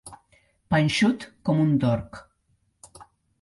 Panxut 0.73 1.25
com 1.51 1.61
un 1.67 1.77
dorc. 1.85 2.19